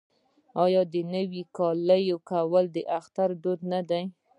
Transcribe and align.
آیا 0.63 0.81
نوی 1.15 1.41
کالی 1.57 2.03
کول 2.29 2.65
د 2.75 2.77
اختر 2.97 3.29
دود 3.43 3.59
نه 3.71 3.79
دی؟ 3.89 4.03